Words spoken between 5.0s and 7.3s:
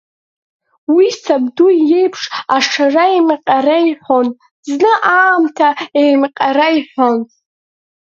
аамҭа еимҟьара иҳәон.